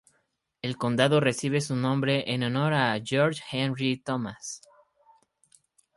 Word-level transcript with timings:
El 0.63 0.77
condado 0.77 1.19
recibe 1.19 1.61
su 1.61 1.75
nombre 1.75 2.23
en 2.33 2.41
honor 2.41 2.73
a 2.73 2.99
George 3.05 3.39
Henry 3.51 3.97
Thomas. 4.03 4.59